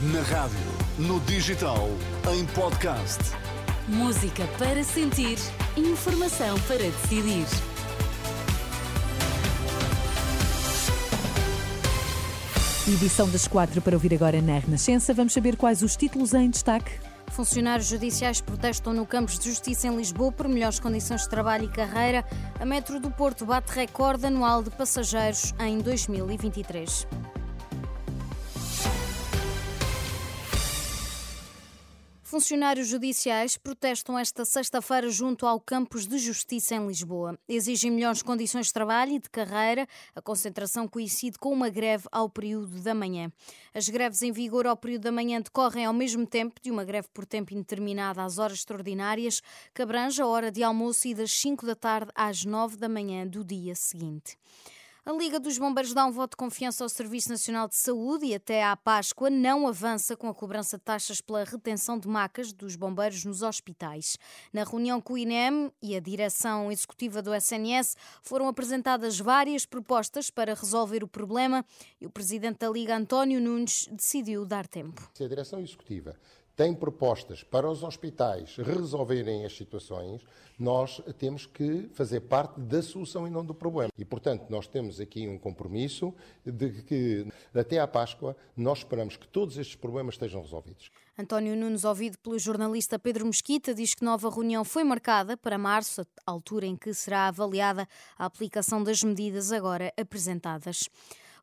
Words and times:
Na 0.00 0.22
rádio, 0.22 0.56
no 0.96 1.18
digital, 1.22 1.88
em 2.32 2.46
podcast. 2.54 3.18
Música 3.88 4.46
para 4.56 4.84
sentir, 4.84 5.36
informação 5.76 6.56
para 6.68 6.78
decidir. 6.78 7.44
Edição 12.86 13.28
das 13.28 13.48
quatro 13.48 13.82
para 13.82 13.96
ouvir 13.96 14.14
agora 14.14 14.40
na 14.40 14.60
Renascença. 14.60 15.12
Vamos 15.12 15.32
saber 15.32 15.56
quais 15.56 15.82
os 15.82 15.96
títulos 15.96 16.32
em 16.32 16.48
destaque. 16.48 16.92
Funcionários 17.32 17.88
judiciais 17.88 18.40
protestam 18.40 18.92
no 18.92 19.04
Campos 19.04 19.36
de 19.36 19.46
Justiça 19.46 19.88
em 19.88 19.96
Lisboa 19.96 20.30
por 20.30 20.46
melhores 20.46 20.78
condições 20.78 21.22
de 21.22 21.28
trabalho 21.28 21.64
e 21.64 21.68
carreira. 21.68 22.24
A 22.60 22.64
Metro 22.64 23.00
do 23.00 23.10
Porto 23.10 23.44
bate 23.44 23.72
recorde 23.72 24.26
anual 24.26 24.62
de 24.62 24.70
passageiros 24.70 25.52
em 25.58 25.78
2023. 25.78 27.04
Funcionários 32.28 32.88
judiciais 32.88 33.56
protestam 33.56 34.18
esta 34.18 34.44
sexta-feira 34.44 35.08
junto 35.08 35.46
ao 35.46 35.58
Campos 35.58 36.06
de 36.06 36.18
Justiça 36.18 36.74
em 36.74 36.86
Lisboa. 36.86 37.38
Exigem 37.48 37.90
melhores 37.90 38.20
condições 38.20 38.66
de 38.66 38.72
trabalho 38.74 39.12
e 39.12 39.18
de 39.18 39.30
carreira. 39.30 39.88
A 40.14 40.20
concentração 40.20 40.86
coincide 40.86 41.38
com 41.38 41.50
uma 41.50 41.70
greve 41.70 42.06
ao 42.12 42.28
período 42.28 42.82
da 42.82 42.94
manhã. 42.94 43.32
As 43.72 43.88
greves 43.88 44.20
em 44.20 44.30
vigor 44.30 44.66
ao 44.66 44.76
período 44.76 45.04
da 45.04 45.12
manhã 45.12 45.40
decorrem 45.40 45.86
ao 45.86 45.94
mesmo 45.94 46.26
tempo 46.26 46.60
de 46.60 46.70
uma 46.70 46.84
greve 46.84 47.08
por 47.14 47.24
tempo 47.24 47.54
indeterminado 47.54 48.20
às 48.20 48.36
horas 48.36 48.58
extraordinárias, 48.58 49.40
que 49.74 49.80
abrange 49.80 50.20
a 50.20 50.26
hora 50.26 50.52
de 50.52 50.62
almoço 50.62 51.08
e 51.08 51.14
das 51.14 51.32
5 51.32 51.64
da 51.64 51.74
tarde 51.74 52.12
às 52.14 52.44
9 52.44 52.76
da 52.76 52.90
manhã 52.90 53.26
do 53.26 53.42
dia 53.42 53.74
seguinte. 53.74 54.36
A 55.08 55.12
Liga 55.14 55.40
dos 55.40 55.56
Bombeiros 55.56 55.94
dá 55.94 56.04
um 56.04 56.12
voto 56.12 56.32
de 56.32 56.36
confiança 56.36 56.84
ao 56.84 56.88
Serviço 56.90 57.30
Nacional 57.30 57.66
de 57.66 57.76
Saúde 57.76 58.26
e 58.26 58.34
até 58.34 58.62
à 58.62 58.76
Páscoa 58.76 59.30
não 59.30 59.66
avança 59.66 60.14
com 60.14 60.28
a 60.28 60.34
cobrança 60.34 60.76
de 60.76 60.84
taxas 60.84 61.22
pela 61.22 61.44
retenção 61.44 61.98
de 61.98 62.06
macas 62.06 62.52
dos 62.52 62.76
bombeiros 62.76 63.24
nos 63.24 63.40
hospitais. 63.40 64.18
Na 64.52 64.64
reunião 64.64 65.00
com 65.00 65.14
o 65.14 65.16
INEM 65.16 65.72
e 65.82 65.96
a 65.96 66.00
direção 66.00 66.70
executiva 66.70 67.22
do 67.22 67.34
SNS 67.34 67.96
foram 68.20 68.48
apresentadas 68.48 69.18
várias 69.18 69.64
propostas 69.64 70.28
para 70.28 70.52
resolver 70.52 71.02
o 71.02 71.08
problema 71.08 71.64
e 71.98 72.04
o 72.04 72.10
presidente 72.10 72.58
da 72.58 72.68
Liga, 72.68 72.94
António 72.94 73.40
Nunes, 73.40 73.88
decidiu 73.90 74.44
dar 74.44 74.68
tempo. 74.68 75.10
Se 75.14 75.24
a 75.24 75.28
direção 75.28 75.58
executiva 75.58 76.16
tem 76.58 76.74
propostas 76.74 77.44
para 77.44 77.70
os 77.70 77.84
hospitais 77.84 78.56
resolverem 78.56 79.44
as 79.44 79.56
situações, 79.56 80.20
nós 80.58 81.00
temos 81.16 81.46
que 81.46 81.88
fazer 81.94 82.22
parte 82.22 82.58
da 82.58 82.82
solução 82.82 83.28
e 83.28 83.30
não 83.30 83.44
do 83.44 83.54
problema. 83.54 83.92
E, 83.96 84.04
portanto, 84.04 84.46
nós 84.50 84.66
temos 84.66 84.98
aqui 84.98 85.28
um 85.28 85.38
compromisso 85.38 86.12
de 86.44 86.82
que 86.82 87.28
até 87.54 87.78
à 87.78 87.86
Páscoa 87.86 88.36
nós 88.56 88.78
esperamos 88.78 89.16
que 89.16 89.28
todos 89.28 89.56
estes 89.56 89.76
problemas 89.76 90.16
estejam 90.16 90.42
resolvidos. 90.42 90.90
António 91.16 91.54
Nunes, 91.54 91.84
ouvido 91.84 92.18
pelo 92.18 92.36
jornalista 92.40 92.98
Pedro 92.98 93.26
Mesquita, 93.26 93.72
diz 93.72 93.94
que 93.94 94.04
nova 94.04 94.28
reunião 94.28 94.64
foi 94.64 94.82
marcada 94.82 95.36
para 95.36 95.56
março, 95.56 96.04
altura 96.26 96.66
em 96.66 96.74
que 96.74 96.92
será 96.92 97.28
avaliada 97.28 97.86
a 98.18 98.24
aplicação 98.24 98.82
das 98.82 99.00
medidas 99.04 99.52
agora 99.52 99.92
apresentadas. 99.96 100.88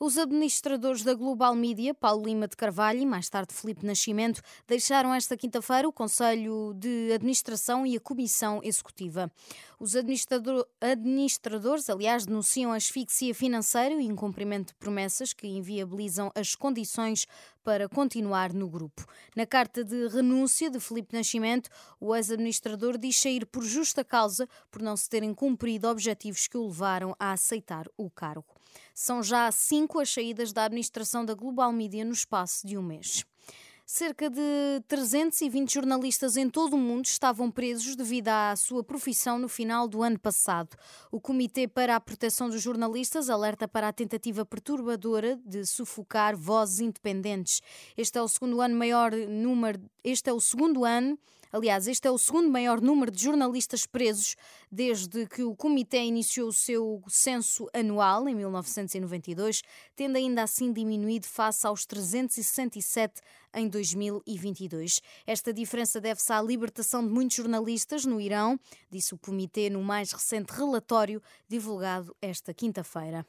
Os 0.00 0.18
administradores 0.18 1.04
da 1.04 1.14
Global 1.14 1.54
Media, 1.54 1.94
Paulo 1.94 2.26
Lima 2.26 2.48
de 2.48 2.56
Carvalho 2.56 2.98
e 2.98 3.06
mais 3.06 3.28
tarde 3.28 3.54
Felipe 3.54 3.86
Nascimento, 3.86 4.42
deixaram 4.66 5.14
esta 5.14 5.36
quinta-feira 5.36 5.88
o 5.88 5.92
Conselho 5.92 6.74
de 6.74 7.12
Administração 7.12 7.86
e 7.86 7.96
a 7.96 8.00
Comissão 8.00 8.60
Executiva. 8.64 9.30
Os 9.78 9.94
administrador, 9.94 10.66
administradores, 10.80 11.88
aliás, 11.88 12.26
denunciam 12.26 12.72
asfixia 12.72 13.32
financeira 13.34 13.94
e 13.94 14.06
incumprimento 14.06 14.72
de 14.72 14.78
promessas 14.78 15.32
que 15.32 15.46
inviabilizam 15.46 16.32
as 16.34 16.56
condições 16.56 17.26
para 17.62 17.88
continuar 17.88 18.52
no 18.52 18.68
grupo. 18.68 19.06
Na 19.36 19.46
carta 19.46 19.84
de 19.84 20.08
renúncia 20.08 20.68
de 20.70 20.80
Felipe 20.80 21.16
Nascimento, 21.16 21.70
o 22.00 22.14
ex-administrador 22.16 22.98
diz 22.98 23.20
sair 23.20 23.46
por 23.46 23.62
justa 23.62 24.04
causa 24.04 24.48
por 24.70 24.82
não 24.82 24.96
se 24.96 25.08
terem 25.08 25.32
cumprido 25.32 25.88
objetivos 25.88 26.48
que 26.48 26.58
o 26.58 26.66
levaram 26.66 27.14
a 27.18 27.32
aceitar 27.32 27.86
o 27.96 28.10
cargo. 28.10 28.44
São 28.94 29.22
já 29.22 29.50
cinco 29.50 29.98
as 30.00 30.10
saídas 30.10 30.52
da 30.52 30.64
administração 30.64 31.24
da 31.24 31.34
Global 31.34 31.72
Media 31.72 32.04
no 32.04 32.12
espaço 32.12 32.66
de 32.66 32.76
um 32.78 32.82
mês. 32.82 33.24
Cerca 33.86 34.30
de 34.30 34.80
320 34.88 35.74
jornalistas 35.74 36.38
em 36.38 36.48
todo 36.48 36.72
o 36.72 36.78
mundo 36.78 37.04
estavam 37.04 37.50
presos 37.50 37.94
devido 37.94 38.28
à 38.28 38.56
sua 38.56 38.82
profissão 38.82 39.38
no 39.38 39.46
final 39.46 39.86
do 39.86 40.02
ano 40.02 40.18
passado. 40.18 40.74
O 41.12 41.20
Comitê 41.20 41.68
para 41.68 41.94
a 41.94 42.00
Proteção 42.00 42.48
dos 42.48 42.62
Jornalistas 42.62 43.28
alerta 43.28 43.68
para 43.68 43.88
a 43.88 43.92
tentativa 43.92 44.42
perturbadora 44.46 45.38
de 45.44 45.66
sufocar 45.66 46.34
vozes 46.34 46.80
independentes. 46.80 47.60
Este 47.94 48.16
é 48.16 48.22
o 48.22 48.28
segundo 48.28 48.62
ano 48.62 48.74
maior 48.74 49.12
número, 49.12 49.78
este 50.02 50.30
é 50.30 50.32
o 50.32 50.40
segundo 50.40 50.82
ano 50.86 51.18
Aliás, 51.54 51.86
este 51.86 52.08
é 52.08 52.10
o 52.10 52.18
segundo 52.18 52.50
maior 52.50 52.80
número 52.80 53.12
de 53.12 53.22
jornalistas 53.22 53.86
presos 53.86 54.34
desde 54.68 55.24
que 55.24 55.44
o 55.44 55.54
Comitê 55.54 56.02
iniciou 56.02 56.48
o 56.48 56.52
seu 56.52 57.00
censo 57.06 57.70
anual 57.72 58.28
em 58.28 58.34
1992, 58.34 59.62
tendo 59.94 60.16
ainda 60.16 60.42
assim 60.42 60.72
diminuído 60.72 61.28
face 61.28 61.64
aos 61.64 61.86
367 61.86 63.20
em 63.54 63.68
2022. 63.68 65.00
Esta 65.24 65.52
diferença 65.52 66.00
deve-se 66.00 66.32
à 66.32 66.42
libertação 66.42 67.06
de 67.06 67.12
muitos 67.12 67.36
jornalistas 67.36 68.04
no 68.04 68.20
Irão, 68.20 68.58
disse 68.90 69.14
o 69.14 69.18
Comitê 69.18 69.70
no 69.70 69.80
mais 69.80 70.10
recente 70.10 70.52
relatório 70.52 71.22
divulgado 71.48 72.16
esta 72.20 72.52
quinta-feira. 72.52 73.24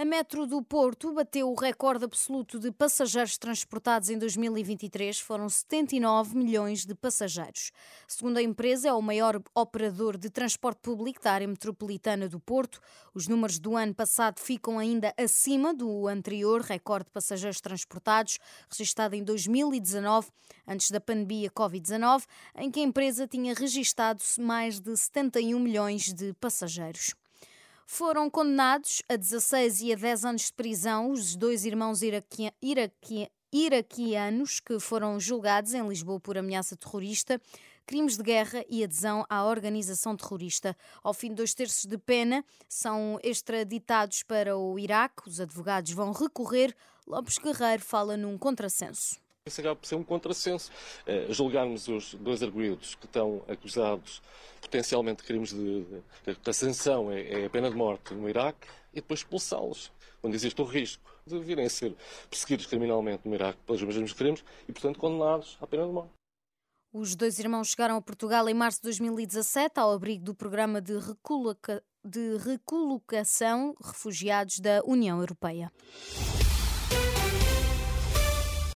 A 0.00 0.04
Metro 0.04 0.46
do 0.46 0.62
Porto 0.62 1.12
bateu 1.12 1.50
o 1.50 1.56
recorde 1.56 2.04
absoluto 2.04 2.56
de 2.60 2.70
passageiros 2.70 3.36
transportados 3.36 4.08
em 4.08 4.16
2023. 4.16 5.18
Foram 5.18 5.48
79 5.48 6.36
milhões 6.36 6.86
de 6.86 6.94
passageiros. 6.94 7.72
Segundo 8.06 8.36
a 8.36 8.42
empresa, 8.42 8.90
é 8.90 8.92
o 8.92 9.02
maior 9.02 9.42
operador 9.56 10.16
de 10.16 10.30
transporte 10.30 10.78
público 10.82 11.20
da 11.20 11.32
área 11.32 11.48
metropolitana 11.48 12.28
do 12.28 12.38
Porto. 12.38 12.80
Os 13.12 13.26
números 13.26 13.58
do 13.58 13.76
ano 13.76 13.92
passado 13.92 14.38
ficam 14.38 14.78
ainda 14.78 15.12
acima 15.16 15.74
do 15.74 16.06
anterior 16.06 16.60
recorde 16.60 17.06
de 17.06 17.10
passageiros 17.10 17.60
transportados, 17.60 18.38
registado 18.70 19.16
em 19.16 19.24
2019, 19.24 20.28
antes 20.64 20.92
da 20.92 21.00
pandemia 21.00 21.50
Covid-19, 21.50 22.22
em 22.54 22.70
que 22.70 22.78
a 22.78 22.84
empresa 22.84 23.26
tinha 23.26 23.52
registado 23.52 24.22
mais 24.38 24.78
de 24.78 24.96
71 24.96 25.58
milhões 25.58 26.14
de 26.14 26.32
passageiros 26.34 27.16
foram 27.90 28.28
condenados 28.28 29.02
a 29.08 29.16
16 29.16 29.80
e 29.80 29.92
a 29.94 29.96
10 29.96 30.24
anos 30.26 30.42
de 30.42 30.52
prisão 30.52 31.10
os 31.10 31.34
dois 31.34 31.64
irmãos 31.64 32.02
iraquia, 32.02 32.52
iraquia, 32.60 33.30
iraquianos 33.50 34.60
que 34.60 34.78
foram 34.78 35.18
julgados 35.18 35.72
em 35.72 35.88
Lisboa 35.88 36.20
por 36.20 36.36
ameaça 36.36 36.76
terrorista, 36.76 37.40
crimes 37.86 38.18
de 38.18 38.22
guerra 38.22 38.62
e 38.68 38.84
adesão 38.84 39.24
à 39.30 39.42
organização 39.42 40.14
terrorista. 40.14 40.76
Ao 41.02 41.14
fim 41.14 41.30
de 41.30 41.36
dois 41.36 41.54
terços 41.54 41.86
de 41.86 41.96
pena, 41.96 42.44
são 42.68 43.18
extraditados 43.22 44.22
para 44.22 44.54
o 44.54 44.78
Iraque. 44.78 45.26
Os 45.26 45.40
advogados 45.40 45.90
vão 45.92 46.12
recorrer. 46.12 46.76
Lopes 47.06 47.38
Guerreiro 47.38 47.82
fala 47.82 48.18
num 48.18 48.36
contrassenso. 48.36 49.16
Isso 49.48 49.60
acaba 49.60 49.76
por 49.76 49.86
ser 49.86 49.96
um 49.96 50.04
contrassenso. 50.04 50.70
Uh, 51.06 51.32
julgarmos 51.32 51.88
os 51.88 52.14
dois 52.14 52.42
arguídos 52.42 52.94
que 52.94 53.06
estão 53.06 53.42
acusados 53.48 54.22
potencialmente 54.60 55.22
de 55.22 55.28
crimes 55.28 55.50
de, 55.50 55.84
de, 55.84 56.34
de 56.34 56.50
ascensão 56.50 57.10
é, 57.10 57.42
é 57.42 57.46
a 57.46 57.50
pena 57.50 57.70
de 57.70 57.76
morte 57.76 58.14
no 58.14 58.28
Iraque 58.28 58.66
e 58.92 58.96
depois 58.96 59.20
expulsá-los, 59.20 59.92
quando 60.20 60.34
existe 60.34 60.60
o 60.60 60.64
risco 60.64 61.02
de 61.26 61.38
virem 61.38 61.66
a 61.66 61.70
ser 61.70 61.94
perseguidos 62.30 62.66
criminalmente 62.66 63.28
no 63.28 63.34
Iraque 63.34 63.58
pelos 63.66 63.82
mesmos 63.82 64.12
crimes 64.12 64.44
e, 64.66 64.72
portanto, 64.72 64.98
condenados 64.98 65.58
à 65.60 65.66
pena 65.66 65.86
de 65.86 65.92
morte. 65.92 66.12
Os 66.92 67.14
dois 67.14 67.38
irmãos 67.38 67.68
chegaram 67.68 67.96
a 67.96 68.02
Portugal 68.02 68.48
em 68.48 68.54
março 68.54 68.78
de 68.78 68.84
2017 68.84 69.78
ao 69.78 69.92
abrigo 69.92 70.24
do 70.24 70.34
programa 70.34 70.80
de, 70.80 70.98
recoloca... 70.98 71.82
de 72.02 72.38
recolocação 72.38 73.74
refugiados 73.82 74.58
da 74.58 74.80
União 74.84 75.20
Europeia. 75.20 75.70